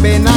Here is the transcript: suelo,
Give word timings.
suelo, 0.00 0.30